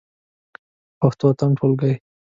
[0.99, 1.93] پښتو اتم ټولګی.